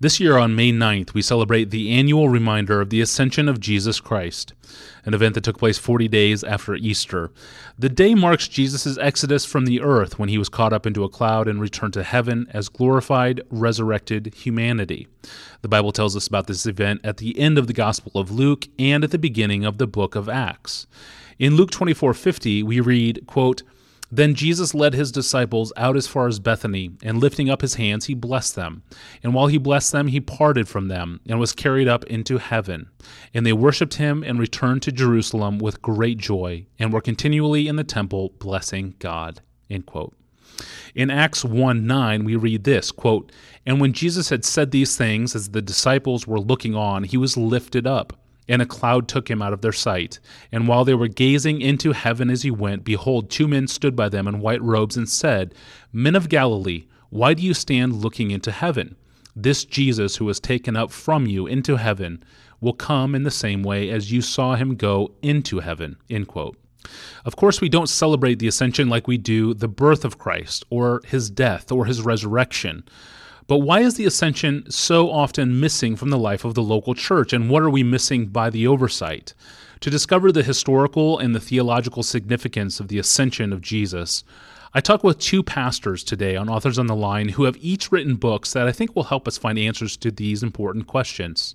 [0.00, 4.00] This year on May 9th, we celebrate the annual reminder of the ascension of Jesus
[4.00, 4.52] Christ,
[5.04, 7.30] an event that took place 40 days after Easter.
[7.78, 11.08] The day marks Jesus' exodus from the earth when he was caught up into a
[11.08, 15.06] cloud and returned to heaven as glorified, resurrected humanity.
[15.62, 18.66] The Bible tells us about this event at the end of the Gospel of Luke
[18.76, 20.88] and at the beginning of the book of Acts.
[21.38, 23.62] In Luke 24:50, we read, quote,
[24.16, 28.06] then Jesus led his disciples out as far as Bethany, and lifting up his hands,
[28.06, 28.82] he blessed them.
[29.22, 32.88] And while he blessed them, he parted from them, and was carried up into heaven.
[33.32, 37.76] And they worshipped him, and returned to Jerusalem with great joy, and were continually in
[37.76, 39.40] the temple blessing God.
[40.94, 43.32] In Acts 1 9, we read this quote,
[43.66, 47.36] And when Jesus had said these things, as the disciples were looking on, he was
[47.36, 48.12] lifted up
[48.48, 50.20] and a cloud took him out of their sight.
[50.52, 54.08] And while they were gazing into heaven as he went, behold, two men stood by
[54.08, 55.54] them in white robes and said,
[55.92, 58.96] Men of Galilee, why do you stand looking into heaven?
[59.36, 62.22] This Jesus who was taken up from you into heaven
[62.60, 65.96] will come in the same way as you saw him go into heaven.
[66.08, 66.56] End quote.
[67.24, 71.00] Of course, we don't celebrate the ascension like we do the birth of Christ, or
[71.06, 72.84] his death, or his resurrection.
[73.46, 77.32] But why is the ascension so often missing from the life of the local church,
[77.32, 79.34] and what are we missing by the oversight?
[79.80, 84.24] To discover the historical and the theological significance of the ascension of Jesus,
[84.72, 88.16] I talk with two pastors today on Authors on the Line who have each written
[88.16, 91.54] books that I think will help us find answers to these important questions.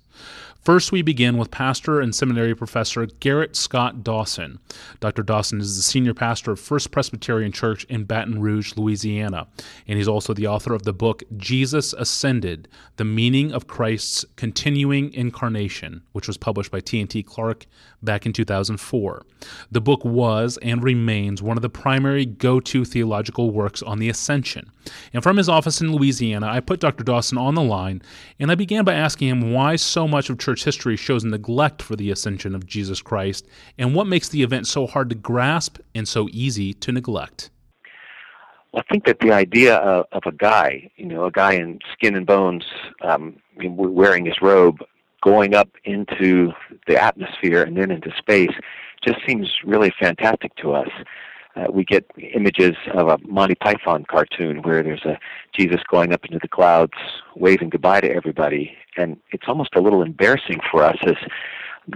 [0.62, 4.58] First, we begin with pastor and seminary professor Gerrit Scott Dawson.
[5.00, 5.22] Dr.
[5.22, 9.46] Dawson is the senior pastor of First Presbyterian Church in Baton Rouge, Louisiana,
[9.88, 15.14] and he's also the author of the book Jesus Ascended The Meaning of Christ's Continuing
[15.14, 17.64] Incarnation, which was published by T&T Clark
[18.02, 19.22] back in 2004.
[19.70, 24.10] The book was and remains one of the primary go to theological works on the
[24.10, 24.70] Ascension.
[25.12, 27.04] And from his office in Louisiana, I put Dr.
[27.04, 28.02] Dawson on the line,
[28.38, 31.80] and I began by asking him why so much of church church history shows neglect
[31.80, 33.46] for the ascension of Jesus Christ,
[33.78, 37.50] and what makes the event so hard to grasp and so easy to neglect?
[38.72, 41.78] Well, I think that the idea of, of a guy, you know, a guy in
[41.92, 42.64] skin and bones,
[43.02, 44.78] um, wearing his robe,
[45.22, 46.50] going up into
[46.88, 48.50] the atmosphere and then into space,
[49.04, 50.88] just seems really fantastic to us.
[51.56, 55.18] Uh, we get images of a Monty Python cartoon where there's a
[55.52, 56.92] Jesus going up into the clouds,
[57.34, 61.16] waving goodbye to everybody, and it's almost a little embarrassing for us as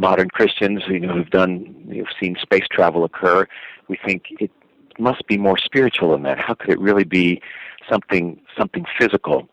[0.00, 3.47] modern Christians, you know, who've done, who've seen space travel occur.
[3.88, 4.50] We think it
[4.98, 6.38] must be more spiritual than that.
[6.38, 7.41] How could it really be
[7.88, 9.48] something something physical?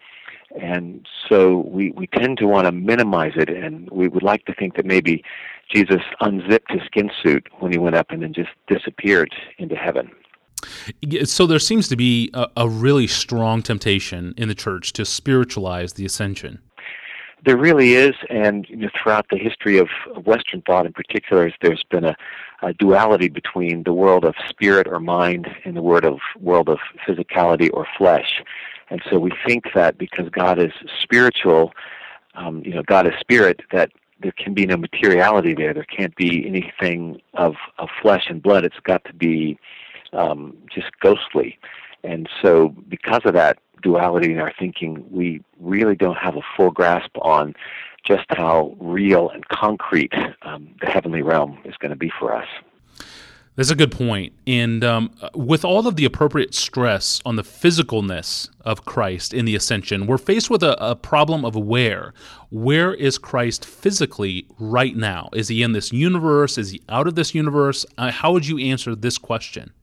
[0.59, 4.53] And so we, we tend to want to minimize it, and we would like to
[4.53, 5.23] think that maybe
[5.73, 10.11] Jesus unzipped his skin suit when he went up and then just disappeared into heaven.
[11.23, 15.93] So there seems to be a, a really strong temptation in the church to spiritualize
[15.93, 16.59] the ascension.
[17.43, 19.87] There really is, and you know, throughout the history of
[20.25, 22.15] Western thought in particular, there's been a,
[22.61, 26.77] a, duality between the world of spirit or mind and the world of world of
[27.07, 28.43] physicality or flesh.
[28.91, 31.71] And so we think that because God is spiritual,
[32.35, 33.89] um, you know, God is spirit, that
[34.21, 35.73] there can be no materiality there.
[35.73, 38.65] There can't be anything of, of flesh and blood.
[38.65, 39.57] It's got to be
[40.11, 41.57] um, just ghostly.
[42.03, 46.71] And so, because of that duality in our thinking, we really don't have a full
[46.71, 47.55] grasp on
[48.05, 52.47] just how real and concrete um, the heavenly realm is going to be for us.
[53.55, 54.33] That's a good point.
[54.47, 59.55] And um, with all of the appropriate stress on the physicalness of Christ in the
[59.55, 62.13] ascension, we're faced with a, a, problem of where.
[62.49, 65.29] Where is Christ physically right now?
[65.33, 66.57] Is he in this universe?
[66.57, 67.85] Is he out of this universe?
[67.97, 69.73] Uh, how would you answer this question?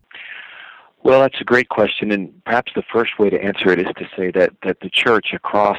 [1.05, 2.11] Well, that's a great question.
[2.11, 5.29] And perhaps the first way to answer it is to say that, that the church
[5.35, 5.79] across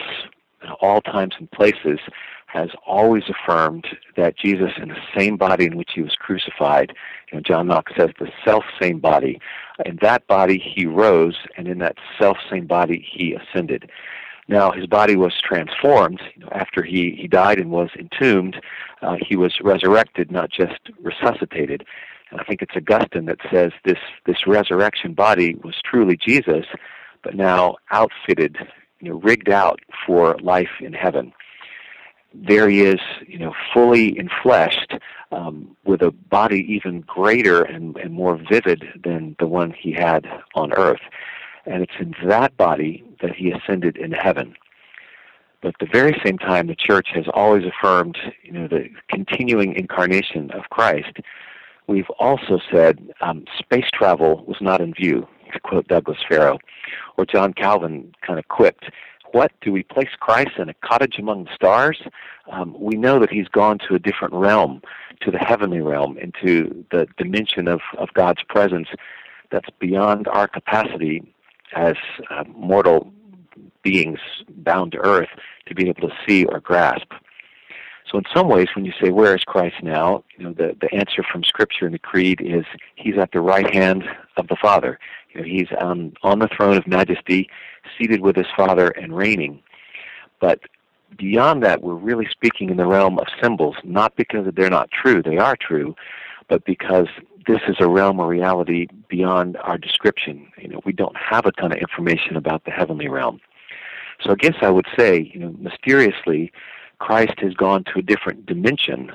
[0.80, 2.00] all times and places
[2.48, 3.86] has always affirmed
[4.18, 6.94] that Jesus, in the same body in which he was crucified,
[7.32, 9.40] you know, John Knox says the self same body,
[9.86, 13.90] in that body he rose, and in that self same body he ascended.
[14.48, 18.60] Now his body was transformed you know, after he, he died and was entombed.
[19.02, 21.86] Uh, he was resurrected, not just resuscitated.
[22.32, 26.66] And I think it's Augustine that says this this resurrection body was truly Jesus,
[27.24, 28.58] but now outfitted,
[29.00, 31.32] you know, rigged out for life in heaven
[32.34, 35.00] there he is, you know, fully enfleshed,
[35.32, 40.28] um, with a body even greater and, and more vivid than the one he had
[40.56, 41.02] on earth.
[41.66, 44.56] And it's in that body that he ascended into heaven.
[45.62, 49.76] But at the very same time, the church has always affirmed, you know, the continuing
[49.76, 51.18] incarnation of Christ.
[51.88, 56.60] We've also said um, space travel was not in view, to quote Douglas Farrow,
[57.18, 58.86] or John Calvin kind of quipped,
[59.32, 62.02] what do we place Christ in a cottage among the stars?
[62.52, 64.82] Um, we know that he's gone to a different realm,
[65.22, 68.88] to the heavenly realm, into the dimension of, of God's presence
[69.52, 71.34] that's beyond our capacity
[71.76, 71.96] as
[72.30, 73.12] uh, mortal
[73.84, 75.30] beings bound to earth
[75.68, 77.12] to be able to see or grasp.
[78.10, 80.24] So in some ways, when you say, where is Christ now?
[80.38, 82.66] You know, the, the answer from Scripture and the Creed is
[82.96, 84.04] he's at the right hand
[84.36, 85.00] of the Father.
[85.32, 87.50] You know, he's on, on the throne of majesty,
[87.98, 89.62] seated with his Father and reigning.
[90.40, 90.62] But
[91.18, 95.22] beyond that, we're really speaking in the realm of symbols, not because they're not true,
[95.22, 95.96] they are true,
[96.48, 97.08] but because
[97.48, 100.52] this is a realm of reality beyond our description.
[100.58, 103.40] You know, we don't have a ton of information about the heavenly realm.
[104.22, 106.52] So I guess I would say, you know, mysteriously,
[107.00, 109.12] Christ has gone to a different dimension.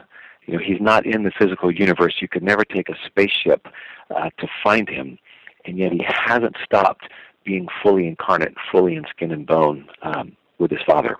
[0.46, 2.16] You know, he's not in the physical universe.
[2.20, 3.68] You could never take a spaceship
[4.14, 5.18] uh, to find him,
[5.64, 7.08] and yet he hasn't stopped
[7.44, 11.16] being fully incarnate, fully in skin and bone um, with his Father.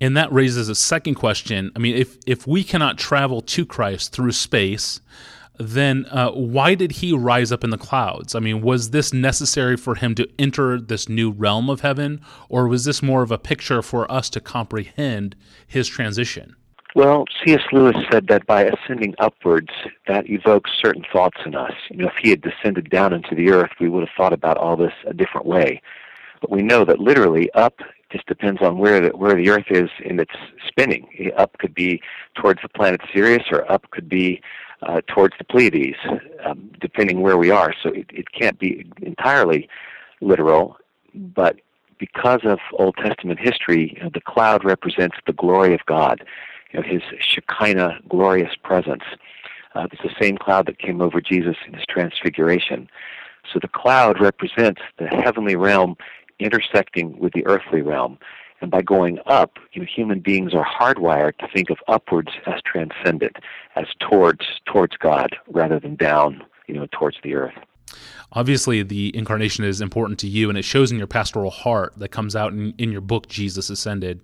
[0.00, 1.72] And that raises a second question.
[1.74, 5.00] I mean, if if we cannot travel to Christ through space,
[5.58, 8.34] then uh, why did he rise up in the clouds?
[8.34, 12.68] I mean, was this necessary for him to enter this new realm of heaven, or
[12.68, 15.34] was this more of a picture for us to comprehend
[15.66, 16.54] his transition?
[16.94, 17.62] Well, C.S.
[17.70, 19.70] Lewis said that by ascending upwards,
[20.06, 21.74] that evokes certain thoughts in us.
[21.90, 24.56] You know, if he had descended down into the earth, we would have thought about
[24.56, 25.82] all this a different way.
[26.40, 27.80] But we know that literally up
[28.10, 30.32] just depends on where the where the Earth is in its
[30.66, 31.32] spinning.
[31.36, 32.00] Up could be
[32.34, 34.40] towards the planet Sirius, or up could be
[34.82, 35.98] uh, towards the Pleiades,
[36.44, 37.74] um, depending where we are.
[37.82, 39.68] So it, it can't be entirely
[40.20, 40.76] literal,
[41.14, 41.56] but
[41.98, 46.24] because of Old Testament history, you know, the cloud represents the glory of God,
[46.70, 49.04] you know, His Shekinah glorious presence.
[49.74, 52.88] Uh, it's the same cloud that came over Jesus in His transfiguration.
[53.52, 55.96] So the cloud represents the heavenly realm
[56.38, 58.18] intersecting with the earthly realm.
[58.60, 62.60] And by going up, you know, human beings are hardwired to think of upwards as
[62.64, 63.36] transcendent,
[63.76, 67.54] as towards towards God, rather than down, you know, towards the earth.
[68.32, 72.08] Obviously, the incarnation is important to you, and it shows in your pastoral heart that
[72.08, 74.20] comes out in, in your book, Jesus Ascended.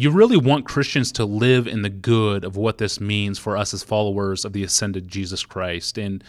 [0.00, 3.74] You really want Christians to live in the good of what this means for us
[3.74, 5.98] as followers of the ascended Jesus Christ.
[5.98, 6.22] And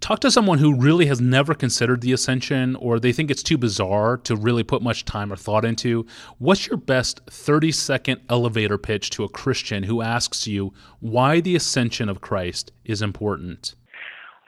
[0.00, 3.58] talk to someone who really has never considered the ascension or they think it's too
[3.58, 6.06] bizarre to really put much time or thought into.
[6.38, 11.54] What's your best 30 second elevator pitch to a Christian who asks you why the
[11.54, 13.74] ascension of Christ is important?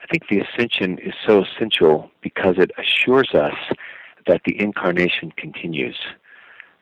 [0.01, 3.53] I think the ascension is so essential because it assures us
[4.25, 5.97] that the incarnation continues.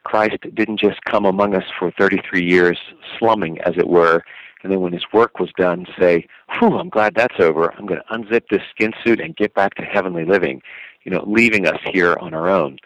[0.03, 2.79] Christ didn't just come among us for 33 years,
[3.17, 4.23] slumming, as it were,
[4.61, 7.73] and then when his work was done, say, "Whew, I'm glad that's over.
[7.77, 10.61] I'm going to unzip this skin suit and get back to heavenly living,"
[11.03, 12.79] you know, leaving us here on our own.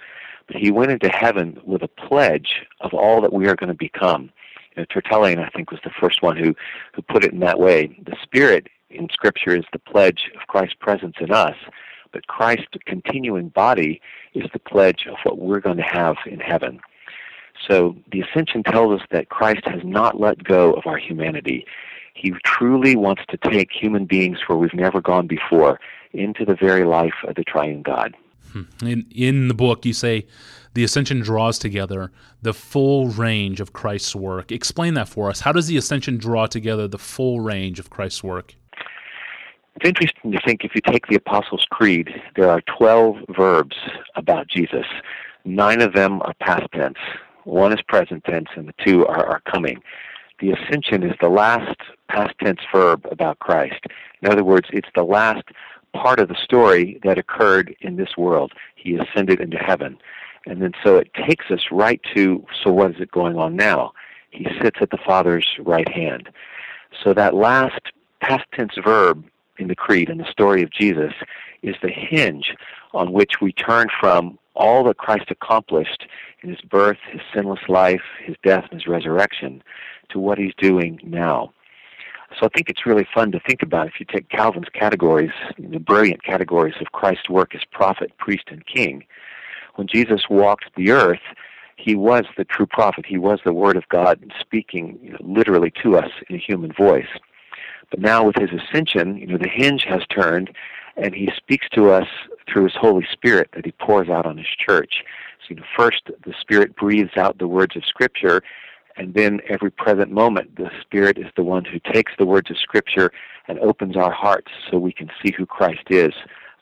[0.47, 3.75] But he went into heaven with a pledge of all that we are going to
[3.75, 4.31] become.
[4.75, 6.55] You know, Tertullian, I think, was the first one who
[6.93, 7.95] who put it in that way.
[8.05, 11.55] The Spirit in Scripture is the pledge of Christ's presence in us,
[12.11, 14.01] but Christ's continuing body
[14.33, 16.79] is the pledge of what we're going to have in heaven.
[17.67, 21.65] So the ascension tells us that Christ has not let go of our humanity.
[22.13, 25.79] He truly wants to take human beings where we've never gone before
[26.13, 28.15] into the very life of the triune God.
[28.53, 28.63] Hmm.
[28.81, 30.25] In, in the book, you say
[30.73, 32.11] the ascension draws together
[32.41, 34.51] the full range of Christ's work.
[34.51, 35.41] Explain that for us.
[35.41, 38.55] How does the ascension draw together the full range of Christ's work?
[39.75, 43.75] It's interesting to think if you take the Apostles' Creed, there are 12 verbs
[44.15, 44.85] about Jesus.
[45.45, 46.97] Nine of them are past tense.
[47.47, 49.81] One is present tense, and the two are, are coming.
[50.41, 51.77] The ascension is the last
[52.09, 53.85] past tense verb about Christ.
[54.21, 55.43] In other words, it's the last
[55.93, 58.51] part of the story that occurred in this world.
[58.75, 59.97] He ascended into heaven.
[60.45, 63.93] And then so it takes us right to so what is it going on now?
[64.31, 66.29] He sits at the Father's right hand.
[67.01, 67.79] So that last
[68.19, 69.23] past tense verb
[69.57, 71.13] in the Creed in the story of Jesus
[71.61, 72.53] is the hinge
[72.93, 76.07] on which we turn from all that Christ accomplished
[76.41, 79.63] in his birth, his sinless life, his death, and his resurrection
[80.09, 81.51] to what he's doing now.
[82.39, 85.79] So I think it's really fun to think about if you take Calvin's categories, the
[85.79, 89.05] brilliant categories of Christ's work as prophet, priest, and king.
[89.75, 91.21] When Jesus walked the earth,
[91.77, 93.05] he was the true prophet.
[93.05, 96.73] He was the Word of God speaking you know, literally to us in a human
[96.73, 97.07] voice.
[97.89, 100.51] But now with his ascension, you know, the hinge has turned,
[100.97, 102.07] and he speaks to us
[102.51, 105.03] through his Holy Spirit that he pours out on his church.
[105.41, 108.41] So, you know, first the Spirit breathes out the words of Scripture,
[108.95, 112.57] and then every present moment the Spirit is the one who takes the words of
[112.57, 113.11] Scripture
[113.47, 116.13] and opens our hearts so we can see who Christ is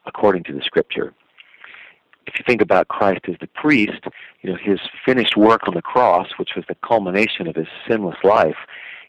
[0.05, 1.13] according to the Scripture.
[2.27, 4.01] if you think about Christ as the priest,
[4.41, 8.17] you know, his finished work on the cross, which was the culmination of his sinless
[8.23, 8.57] life,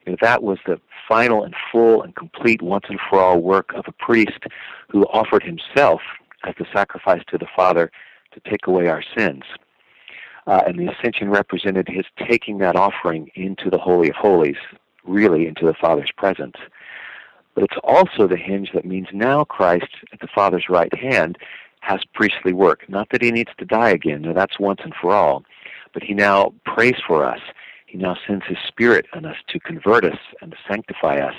[0.04, 0.78] you know, that was the
[1.08, 4.44] final and full and complete once and for all work of a priest
[4.90, 6.00] who offered himself
[6.44, 7.90] as the sacrifice to the Father
[8.32, 9.44] to take away our sins.
[10.46, 14.56] Uh, and the ascension represented his taking that offering into the Holy of Holies,
[15.04, 16.56] really into the Father's presence.
[17.54, 21.38] But it's also the hinge that means now Christ at the Father's right hand
[21.80, 22.88] has priestly work.
[22.88, 25.44] Not that he needs to die again, no, that's once and for all.
[25.94, 27.40] But he now prays for us.
[27.86, 31.34] He now sends his Spirit on us to convert us and to sanctify us.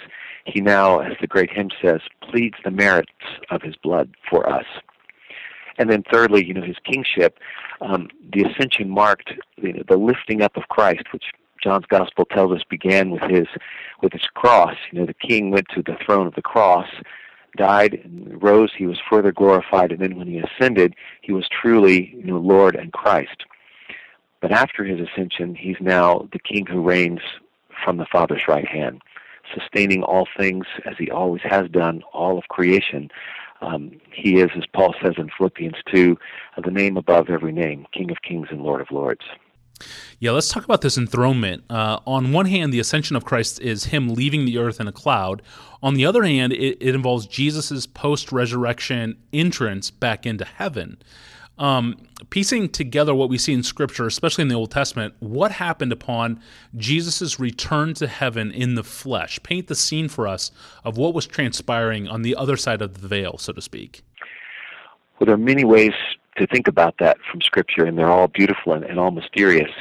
[0.48, 3.12] He now, as the great hymn says, pleads the merits
[3.50, 4.66] of his blood for us.
[5.78, 7.38] And then thirdly, you know, his kingship,
[7.82, 11.26] um, the ascension marked you know, the lifting up of Christ, which
[11.62, 13.48] John's gospel tells us began with his
[14.02, 14.76] with his cross.
[14.92, 16.88] You know, the king went to the throne of the cross,
[17.58, 22.16] died and rose, he was further glorified, and then when he ascended, he was truly,
[22.16, 23.44] you know, Lord and Christ.
[24.40, 27.22] But after his ascension, he's now the king who reigns
[27.84, 29.02] from the Father's right hand,
[29.54, 33.10] sustaining all things as he always has done, all of creation.
[33.62, 36.18] Um, he is, as Paul says in Philippians 2,
[36.64, 39.24] the name above every name, King of kings and Lord of lords.
[40.20, 41.64] Yeah, let's talk about this enthronement.
[41.70, 44.92] Uh, on one hand, the ascension of Christ is him leaving the earth in a
[44.92, 45.42] cloud.
[45.84, 50.98] On the other hand, it, it involves Jesus' post resurrection entrance back into heaven.
[51.60, 51.98] Um,
[52.30, 56.40] piecing together what we see in Scripture, especially in the Old Testament, what happened upon
[56.76, 59.40] Jesus' return to heaven in the flesh?
[59.42, 60.52] Paint the scene for us
[60.84, 64.04] of what was transpiring on the other side of the veil, so to speak.
[65.20, 65.94] Well, there are many ways
[66.38, 69.72] to think about that from Scripture, and they're all beautiful and, and all mysterious.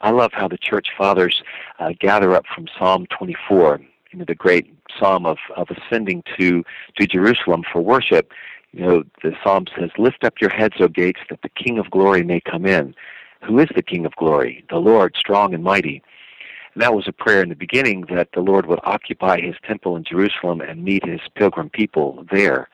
[0.00, 1.42] I love how the church fathers
[1.78, 6.62] uh, gather up from Psalm 24, you know, the great psalm of, of ascending to,
[6.98, 8.30] to Jerusalem for worship.
[8.72, 11.90] You know, the psalm says, Lift up your heads, O gates, that the King of
[11.90, 12.94] glory may come in.
[13.44, 14.64] Who is the King of glory?
[14.70, 16.02] The Lord, strong and mighty.
[16.74, 19.96] And that was a prayer in the beginning that the Lord would occupy his temple
[19.96, 22.68] in Jerusalem and meet his pilgrim people there.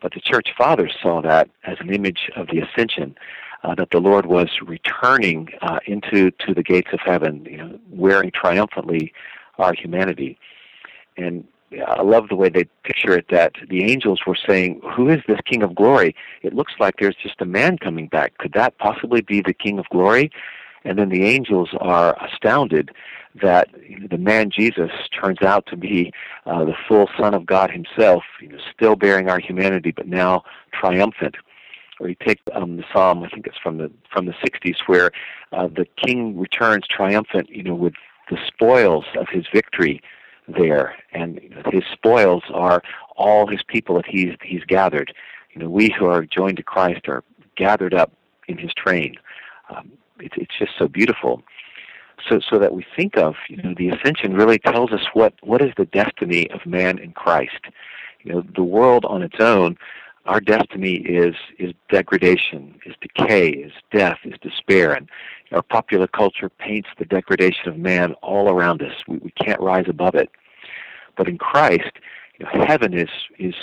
[0.00, 3.16] But the church fathers saw that as an image of the ascension,
[3.64, 7.78] uh, that the Lord was returning uh, into to the gates of heaven, you know,
[7.90, 9.12] wearing triumphantly
[9.58, 10.38] our humanity.
[11.16, 11.46] And
[11.86, 15.40] I love the way they picture it that the angels were saying, Who is this
[15.44, 16.14] King of glory?
[16.42, 18.38] It looks like there's just a man coming back.
[18.38, 20.30] Could that possibly be the King of glory?
[20.84, 22.90] And then the angels are astounded
[23.42, 23.68] that
[24.10, 26.12] the man Jesus turns out to be
[26.46, 30.44] uh, the full Son of God Himself, you know, still bearing our humanity, but now
[30.72, 31.36] triumphant.
[32.00, 35.10] Or you take um, the psalm, I think it's from the from the 60s, where
[35.52, 37.94] uh, the King returns triumphant, you know, with
[38.30, 40.00] the spoils of His victory
[40.48, 41.40] there, and
[41.70, 42.82] His spoils are
[43.16, 45.12] all His people that He's He's gathered.
[45.52, 47.24] You know, we who are joined to Christ are
[47.56, 48.12] gathered up
[48.46, 49.16] in His train.
[49.70, 51.42] Um, it, it's just so beautiful
[52.28, 55.62] so so that we think of you know the ascension really tells us what what
[55.62, 57.60] is the destiny of man in Christ.
[58.22, 59.76] You know, the world on its own,
[60.28, 65.08] our destiny is is degradation, is decay, is death, is despair, and
[65.52, 68.92] our popular culture paints the degradation of man all around us.
[69.08, 70.30] We we can't rise above it.
[71.16, 71.92] But in Christ,
[72.38, 73.08] you know, heaven is
[73.38, 73.54] is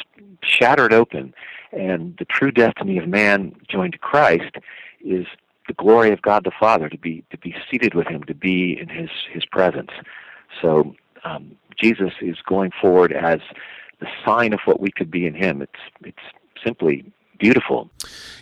[0.42, 1.36] shattered open,
[1.72, 4.56] and the true destiny of man joined to Christ
[5.06, 5.28] is
[5.68, 8.78] the glory of God the Father, to be to be seated with Him, to be
[8.80, 9.92] in His His presence.
[10.64, 13.40] So um, Jesus is going forward as
[14.00, 15.62] the sign of what we could be in Him.
[15.62, 16.18] It's it's
[16.64, 17.90] simply beautiful.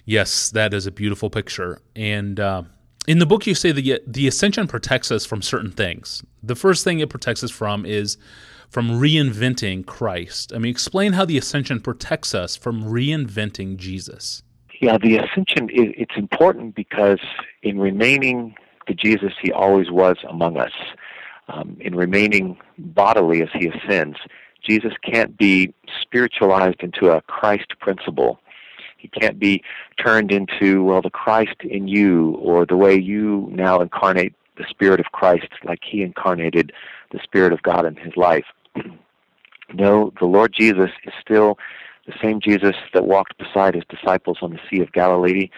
[0.05, 1.81] Yes, that is a beautiful picture.
[1.95, 2.63] And uh,
[3.07, 6.23] in the book, you say that the ascension protects us from certain things.
[6.41, 8.17] The first thing it protects us from is
[8.69, 10.51] from reinventing Christ.
[10.53, 14.41] I mean, explain how the ascension protects us from reinventing Jesus.
[14.81, 17.19] Yeah, the ascension it's important because
[17.61, 18.55] in remaining
[18.87, 20.73] the Jesus he always was among us,
[21.47, 24.17] um, in remaining bodily as he ascends,
[24.63, 28.39] Jesus can't be spiritualized into a Christ principle.
[28.97, 29.61] He can't be
[30.03, 34.99] turned into, well, the Christ in you, or the way you now incarnate the Spirit
[34.99, 36.71] of Christ, like he incarnated
[37.11, 38.45] the Spirit of God in his life.
[39.73, 41.57] no, the Lord Jesus is still
[42.05, 45.49] the same Jesus that walked beside his disciples on the Sea of Galilee,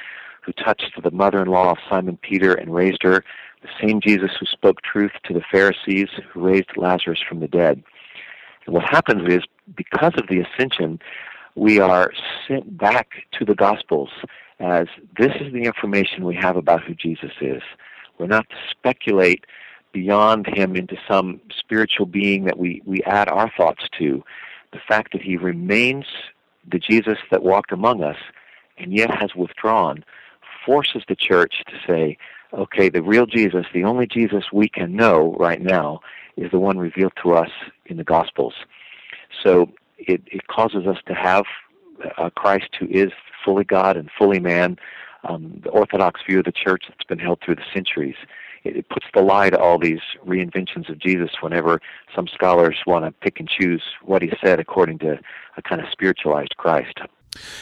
[0.42, 3.24] who touched the mother in law of Simon Peter and raised her,
[3.62, 7.84] the same Jesus who spoke truth to the Pharisees, who raised Lazarus from the dead.
[8.66, 9.44] And what happens is,
[9.76, 11.00] because of the ascension,
[11.56, 12.12] we are
[12.48, 14.10] sent back to the Gospels
[14.60, 17.62] as this is the information we have about who Jesus is.
[18.18, 19.46] We're not to speculate
[19.92, 24.24] beyond him into some spiritual being that we, we add our thoughts to.
[24.74, 26.06] The fact that he remains
[26.70, 28.18] the Jesus that walked among us
[28.78, 30.04] and yet has withdrawn
[30.66, 32.18] forces the church to say,
[32.54, 36.02] okay, the real Jesus, the only Jesus we can know right now,
[36.38, 37.50] is the one revealed to us
[37.86, 38.54] in the Gospels.
[39.44, 41.46] So it, it causes us to have
[42.18, 43.12] a Christ who is
[43.44, 44.78] fully God and fully man,
[45.24, 48.16] um, the Orthodox view of the church that's been held through the centuries.
[48.64, 51.82] It, it puts the lie to all these reinventions of Jesus whenever
[52.16, 55.20] some scholars want to pick and choose what he said according to
[55.58, 57.00] a kind of spiritualized Christ.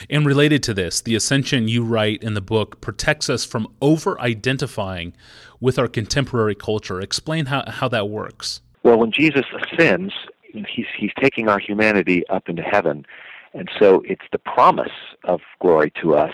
[0.09, 4.19] And related to this, the ascension you write in the book protects us from over
[4.21, 5.13] identifying
[5.59, 6.99] with our contemporary culture.
[6.99, 8.61] Explain how, how that works.
[8.83, 10.13] Well, when Jesus ascends,
[10.51, 13.05] he's, he's taking our humanity up into heaven.
[13.53, 14.91] And so it's the promise
[15.23, 16.33] of glory to us,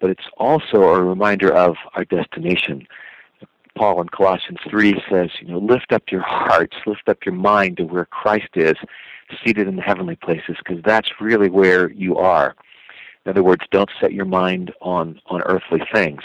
[0.00, 2.86] but it's also a reminder of our destination.
[3.76, 7.76] Paul in Colossians 3 says, you know, lift up your hearts, lift up your mind
[7.76, 8.74] to where Christ is,
[9.44, 12.56] seated in the heavenly places, because that's really where you are.
[13.26, 16.22] In other words, don't set your mind on, on earthly things.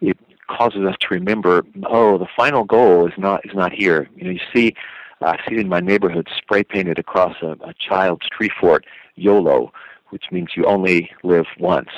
[0.00, 4.08] It causes us to remember, oh, the final goal is not is not here.
[4.14, 4.74] You know, you see,
[5.20, 9.72] I see in my neighborhood spray painted across a, a child's tree fort, YOLO,
[10.10, 11.90] which means you only live once.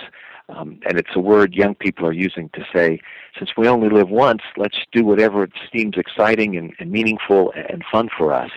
[0.48, 3.00] Um, and it's a word young people are using to say,
[3.38, 8.08] since we only live once, let's do whatever seems exciting and, and meaningful and fun
[8.16, 8.50] for us.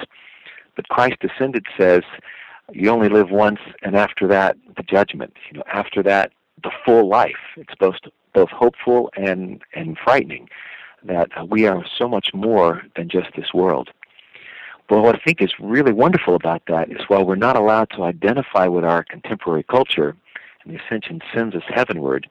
[0.78, 2.04] But Christ Ascended says,
[2.72, 5.34] you only live once, and after that, the judgment.
[5.52, 6.32] You know, after that,
[6.64, 7.38] the full life.
[7.58, 7.96] It's both
[8.34, 10.50] both hopeful and and frightening
[11.04, 13.90] that uh, we are so much more than just this world.
[14.88, 18.04] But what I think is really wonderful about that is while we're not allowed to
[18.04, 20.16] identify with our contemporary culture,
[20.64, 22.28] and the ascension sends us heavenward,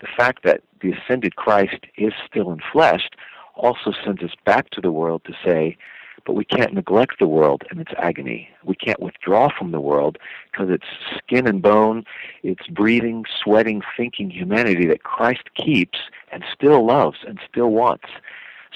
[0.00, 3.08] the fact that the ascended Christ is still in flesh
[3.54, 5.76] also sends us back to the world to say,
[6.24, 8.48] but we can't neglect the world and its agony.
[8.64, 10.18] We can't withdraw from the world
[10.50, 10.86] because it's
[11.16, 12.04] skin and bone,
[12.42, 15.98] it's breathing, sweating, thinking humanity that Christ keeps
[16.32, 18.06] and still loves and still wants.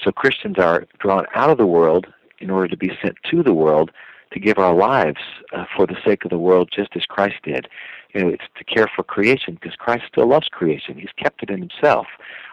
[0.03, 2.07] So Christians are drawn out of the world
[2.39, 3.91] in order to be sent to the world
[4.31, 5.21] to give our lives
[5.53, 7.67] uh, for the sake of the world just as Christ did.
[8.13, 10.97] You know, it's to care for creation because Christ still loves creation.
[10.97, 12.07] He's kept it in himself.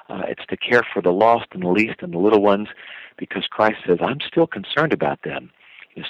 [0.09, 2.69] Uh, it's to care for the lost and the least and the little ones
[3.17, 5.51] because Christ says, I'm still concerned about them.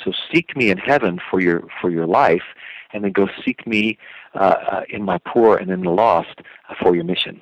[0.05, 2.45] So seek me in heaven for your for your life,
[2.93, 3.99] and then go seek me
[4.35, 7.41] uh, uh, in my poor and in the lost uh, for your mission.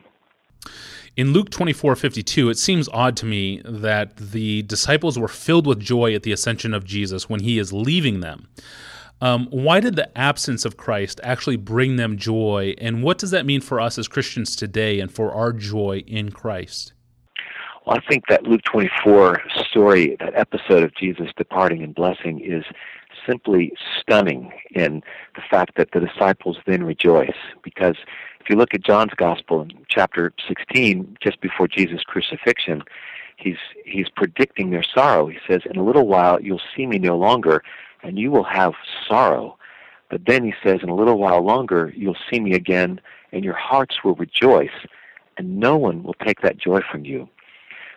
[1.16, 5.80] In Luke 24 52, it seems odd to me that the disciples were filled with
[5.80, 8.48] joy at the ascension of Jesus when he is leaving them.
[9.20, 13.44] Um, why did the absence of Christ actually bring them joy, and what does that
[13.44, 16.94] mean for us as Christians today and for our joy in Christ?
[17.84, 22.64] Well, I think that Luke 24 story, that episode of Jesus departing and blessing, is
[23.26, 25.02] simply stunning in
[25.34, 27.36] the fact that the disciples then rejoice.
[27.62, 27.96] Because
[28.40, 32.82] if you look at John's Gospel in chapter 16, just before Jesus' crucifixion,
[33.36, 35.26] he's he's predicting their sorrow.
[35.26, 37.62] He says, "In a little while you'll see me no longer,
[38.02, 38.74] and you will have
[39.06, 39.56] sorrow."
[40.08, 43.00] But then he says, "In a little while longer you'll see me again,
[43.32, 44.86] and your hearts will rejoice,
[45.36, 47.28] and no one will take that joy from you."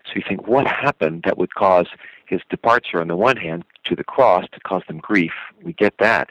[0.05, 1.87] So you think, what happened that would cause
[2.25, 5.33] his departure on the one hand to the cross to cause them grief?
[5.61, 6.29] We get that.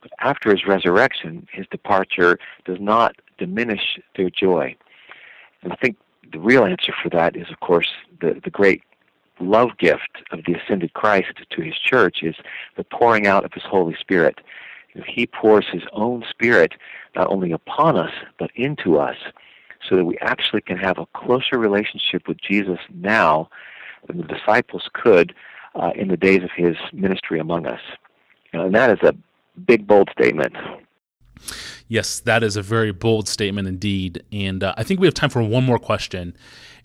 [0.00, 4.74] But after his resurrection, his departure does not diminish their joy.
[5.62, 5.96] And I think
[6.32, 7.88] the real answer for that is, of course,
[8.20, 8.82] the, the great
[9.40, 12.36] love gift of the ascended Christ to his church is
[12.76, 14.40] the pouring out of his Holy Spirit.
[15.06, 16.72] He pours his own Spirit
[17.14, 19.16] not only upon us, but into us,
[19.88, 23.48] so that we actually can have a closer relationship with Jesus now
[24.06, 25.34] than the disciples could
[25.74, 27.80] uh, in the days of his ministry among us.
[28.52, 29.14] And that is a
[29.60, 30.56] big, bold statement.
[31.88, 34.22] Yes, that is a very bold statement indeed.
[34.32, 36.36] And uh, I think we have time for one more question.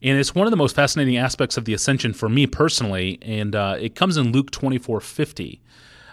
[0.01, 3.17] And it's one of the most fascinating aspects of the ascension for me personally.
[3.21, 5.61] And uh, it comes in Luke 24 50,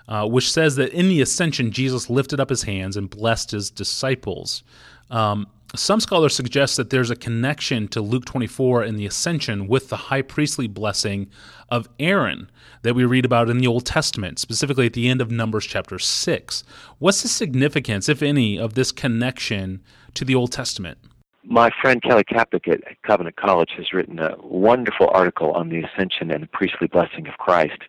[0.08, 3.70] uh, which says that in the ascension, Jesus lifted up his hands and blessed his
[3.70, 4.62] disciples.
[5.10, 9.88] Um, some scholars suggest that there's a connection to Luke 24 and the ascension with
[9.88, 11.30] the high priestly blessing
[11.70, 12.50] of Aaron
[12.82, 15.98] that we read about in the Old Testament, specifically at the end of Numbers chapter
[15.98, 16.64] 6.
[16.98, 19.82] What's the significance, if any, of this connection
[20.14, 20.98] to the Old Testament?
[21.44, 26.30] My friend Kelly Kapic at Covenant College has written a wonderful article on the ascension
[26.30, 27.82] and the priestly blessing of Christ.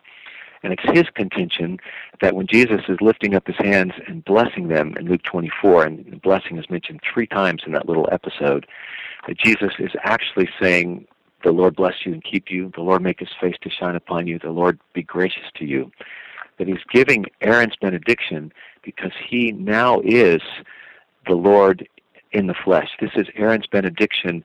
[0.64, 1.78] And it's his contention
[2.20, 6.04] that when Jesus is lifting up his hands and blessing them in Luke 24, and
[6.12, 8.66] the blessing is mentioned three times in that little episode,
[9.28, 11.06] that Jesus is actually saying,
[11.44, 14.26] The Lord bless you and keep you, the Lord make his face to shine upon
[14.26, 15.92] you, the Lord be gracious to you.
[16.58, 20.40] That he's giving Aaron's benediction because he now is
[21.26, 21.86] the Lord
[22.34, 22.88] in the flesh.
[23.00, 24.44] This is Aaron's benediction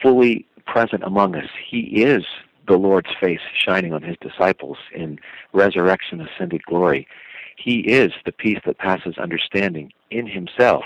[0.00, 1.48] fully present among us.
[1.68, 2.24] He is
[2.66, 5.18] the Lord's face shining on his disciples in
[5.52, 7.08] resurrection ascended glory.
[7.56, 10.84] He is the peace that passes understanding in himself.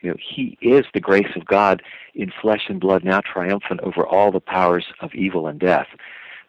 [0.00, 1.82] You know, he is the grace of God
[2.14, 5.88] in flesh and blood, now triumphant over all the powers of evil and death.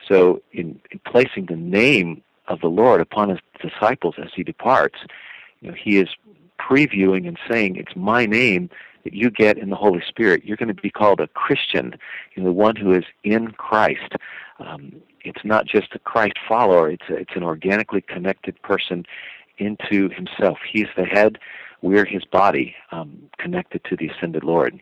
[0.08, 5.00] So, in, in placing the name of the Lord upon his disciples as he departs,
[5.62, 6.10] you know, he is
[6.60, 8.70] previewing and saying, "It's my name
[9.06, 10.44] that you get in the Holy Spirit.
[10.44, 11.96] You're going to be called a Christian,
[12.36, 14.14] you know, the one who is in Christ."
[14.60, 19.06] Um, it's not just a Christ follower; it's a, it's an organically connected person
[19.58, 20.58] into Himself.
[20.70, 21.38] He's the head;
[21.82, 24.82] we're His body, um, connected to the ascended Lord.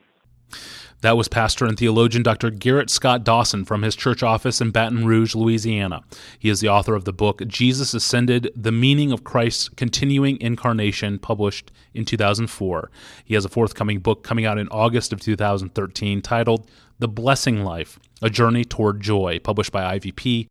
[1.04, 2.50] That was pastor and theologian Dr.
[2.50, 6.02] Gerrit Scott Dawson from his church office in Baton Rouge, Louisiana.
[6.39, 11.20] He is the author of the book Jesus Ascended The Meaning of Christ's Continuing Incarnation,
[11.20, 12.89] published in 2004.
[13.26, 18.00] He has a forthcoming book coming out in August of 2013 titled The Blessing Life
[18.23, 20.47] A Journey Toward Joy, published by IVP.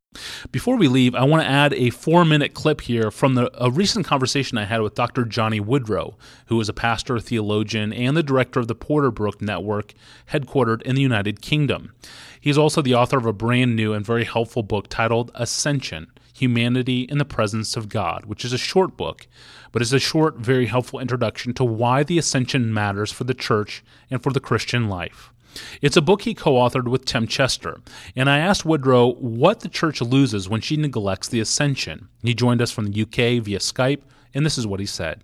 [0.51, 3.71] Before we leave, I want to add a four minute clip here from the, a
[3.71, 5.25] recent conversation I had with Dr.
[5.25, 9.95] Jonny Woodrow, who is a pastor, theologian, and the director of the Porterbrook Network,
[10.31, 11.95] headquartered in the United Kingdom.
[12.39, 17.03] He's also the author of a brand new and very helpful book titled Ascension Humanity
[17.03, 19.27] in the Presence of God, which is a short book,
[19.71, 23.83] but is a short, very helpful introduction to why the ascension matters for the church
[24.11, 25.32] and for the Christian life.
[25.81, 27.81] It's a book he co authored with Tim Chester,
[28.17, 32.09] and I asked Woodrow what the church loses when she neglects the ascension.
[32.23, 34.03] He joined us from the UK via Skype,
[34.35, 35.23] and this is what he said.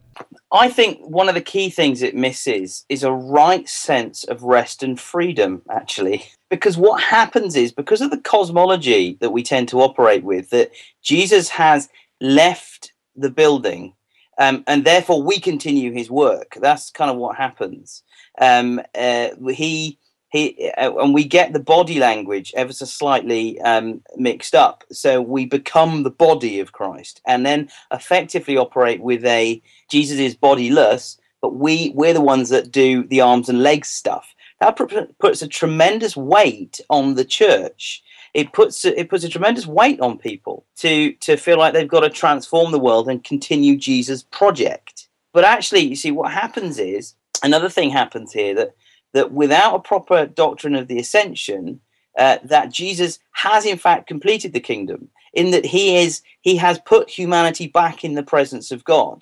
[0.50, 4.82] I think one of the key things it misses is a right sense of rest
[4.82, 6.24] and freedom, actually.
[6.50, 10.70] Because what happens is, because of the cosmology that we tend to operate with, that
[11.02, 11.88] Jesus has
[12.20, 13.92] left the building
[14.38, 16.56] um, and therefore we continue his work.
[16.60, 18.02] That's kind of what happens.
[18.40, 19.98] Um, uh, he
[20.30, 24.84] he uh, and we get the body language ever so slightly um, mixed up.
[24.92, 30.34] So we become the body of christ and then effectively operate with a jesus is
[30.34, 34.34] bodiless but we we're the ones that do the arms and legs stuff.
[34.60, 34.76] That
[35.18, 38.02] puts a tremendous weight on the church.
[38.34, 42.00] It puts it puts a tremendous weight on people to to feel like they've got
[42.00, 45.08] to transform the world and continue jesus project.
[45.32, 48.74] But actually you see what happens is another thing happens here that
[49.18, 51.80] that without a proper doctrine of the ascension,
[52.22, 55.00] uh, that Jesus has in fact completed the kingdom,
[55.32, 59.18] in that he is he has put humanity back in the presence of God.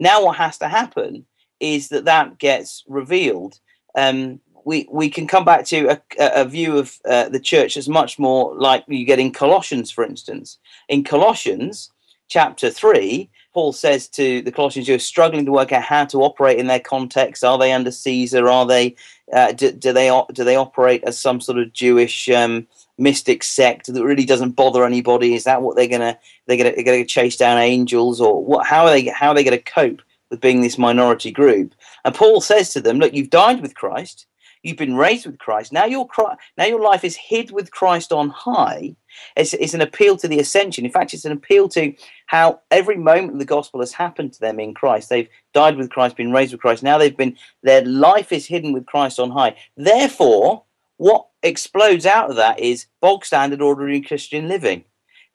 [0.00, 1.26] Now, what has to happen
[1.60, 3.60] is that that gets revealed.
[4.04, 5.98] Um, we we can come back to a,
[6.42, 10.04] a view of uh, the church as much more like you get in Colossians, for
[10.04, 10.58] instance.
[10.88, 11.90] In Colossians
[12.28, 16.22] chapter three, Paul says to the Colossians who are struggling to work out how to
[16.22, 17.44] operate in their context.
[17.44, 18.48] Are they under Caesar?
[18.48, 18.96] Are they
[19.32, 22.66] uh, do, do, they do they operate as some sort of Jewish um,
[22.98, 25.34] mystic sect that really doesn't bother anybody?
[25.34, 28.66] Is that what they're gonna they're gonna they're gonna chase down angels or what?
[28.66, 31.74] How are they how are they to cope with being this minority group?
[32.04, 34.26] And Paul says to them, "Look, you've died with Christ."
[34.64, 35.72] You've been raised with Christ.
[35.72, 36.08] Now your
[36.56, 38.96] now your life is hid with Christ on high.
[39.36, 40.86] It's, it's an appeal to the ascension.
[40.86, 41.92] In fact, it's an appeal to
[42.26, 45.10] how every moment the gospel has happened to them in Christ.
[45.10, 46.82] They've died with Christ, been raised with Christ.
[46.82, 49.54] Now they've been their life is hidden with Christ on high.
[49.76, 50.64] Therefore,
[50.96, 54.84] what explodes out of that is bog standard ordinary Christian living.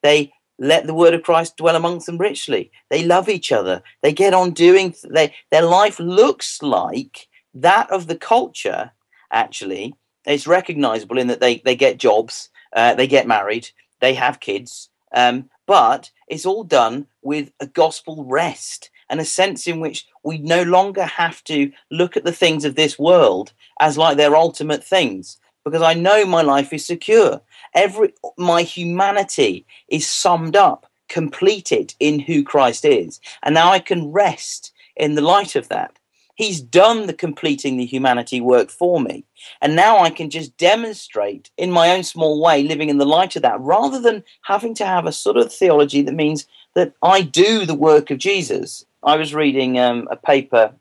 [0.02, 2.72] They let the word of Christ dwell amongst them richly.
[2.90, 3.84] They love each other.
[4.02, 4.96] They get on doing.
[5.08, 8.90] They, their life looks like that of the culture
[9.30, 9.94] actually
[10.26, 13.68] It's recognizable in that they, they get jobs, uh, they get married,
[14.00, 19.66] they have kids, um, but it's all done with a gospel rest and a sense
[19.66, 23.98] in which we no longer have to look at the things of this world as
[23.98, 27.40] like their ultimate things because I know my life is secure.
[27.74, 34.10] Every my humanity is summed up, completed in who Christ is, and now I can
[34.10, 35.98] rest in the light of that.
[36.40, 39.24] He's done the completing the humanity work for me.
[39.60, 43.36] And now I can just demonstrate in my own small way, living in the light
[43.36, 47.20] of that, rather than having to have a sort of theology that means that I
[47.20, 48.86] do the work of Jesus.
[49.02, 50.72] I was reading um, a paper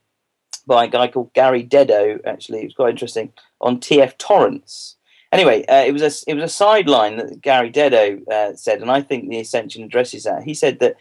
[0.66, 4.18] by a guy called Gary Deddo, actually, it was quite interesting, on T.F.
[4.18, 4.96] Torrance.
[5.34, 8.90] Anyway, uh, it was a it was a sideline that Gary Deddo uh, said, and
[8.90, 10.44] I think the Ascension addresses that.
[10.44, 10.96] He said that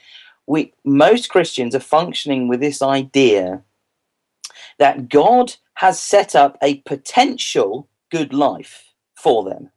[0.46, 3.62] we most Christians are functioning with this idea
[4.78, 9.70] that God has set up a potential good life for them.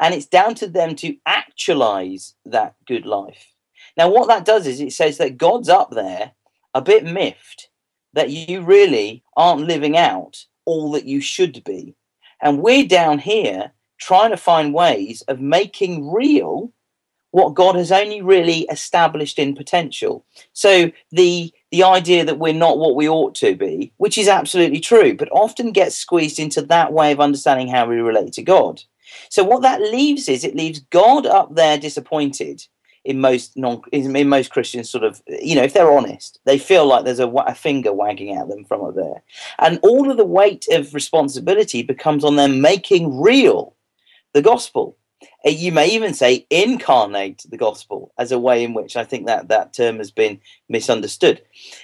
[0.00, 3.52] And it's down to them to actualize that good life.
[3.96, 6.32] Now, what that does is it says that God's up there
[6.74, 7.68] a bit miffed
[8.12, 11.94] that you really aren't living out all that you should be.
[12.42, 16.72] And we're down here trying to find ways of making real
[17.30, 20.24] what God has only really established in potential.
[20.52, 24.80] So the the idea that we're not what we ought to be, which is absolutely
[24.80, 28.82] true, but often gets squeezed into that way of understanding how we relate to God.
[29.30, 32.62] So what that leaves is it leaves God up there disappointed
[33.06, 36.86] in most non in most Christians sort of you know if they're honest they feel
[36.86, 39.22] like there's a, a, finger wagging at them from up there
[39.60, 43.76] and all of the weight of responsibility becomes on them making real
[44.34, 44.98] the gospel
[45.44, 49.26] Uh, you may even say incarnate the gospel as a way in which I think
[49.26, 51.42] that that term has been misunderstood.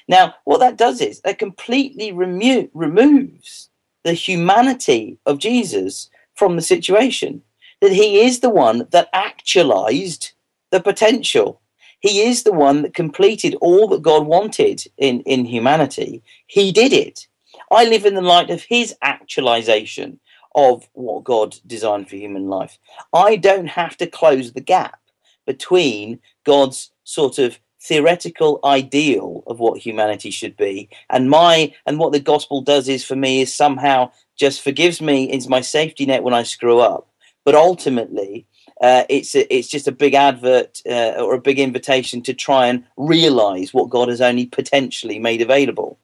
[0.08, 3.68] Now, what that does is it completely remo- removes
[4.04, 7.42] the humanity of Jesus from the situation.
[7.80, 10.32] That he is the one that actualized
[10.70, 11.60] the potential.
[12.00, 16.22] He is the one that completed all that God wanted in, in humanity.
[16.46, 17.26] He did it.
[17.70, 20.20] I live in the light of his actualization
[20.54, 22.78] of what God designed for human life.
[23.12, 25.00] I don't have to close the gap
[25.46, 32.12] between God's sort of theoretical ideal of what humanity should be and my and what
[32.12, 36.22] the gospel does is for me is somehow just forgives me is my safety net
[36.22, 37.08] when I screw up
[37.44, 38.46] but ultimately
[38.80, 42.66] uh, it's a, it's just a big advert uh, or a big invitation to try
[42.68, 45.98] and realize what God has only potentially made available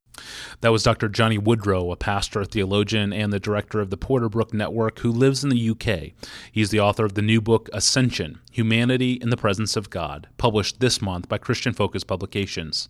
[0.60, 1.08] that was Dr.
[1.08, 5.50] Jonny Woodrow, a pastor, theologian, and the director of the Porterbrook Network who lives in
[5.50, 6.12] the UK.
[6.52, 10.80] He's the author of the new book, Ascension Humanity in the Presence of God, published
[10.80, 12.88] this month by Christian Focus Publications.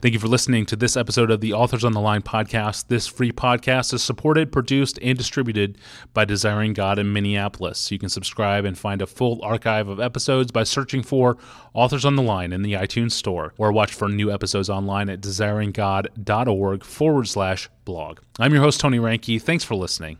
[0.00, 2.88] Thank you for listening to this episode of the Authors on the Line podcast.
[2.88, 5.78] This free podcast is supported, produced, and distributed
[6.14, 7.90] by Desiring God in Minneapolis.
[7.90, 11.36] You can subscribe and find a full archive of episodes by searching for
[11.74, 15.20] Authors on the Line in the iTunes Store or watch for new episodes online at
[15.20, 18.20] desiringgod.org forward slash blog.
[18.38, 19.40] I'm your host, Tony Reinke.
[19.40, 20.18] Thanks for listening.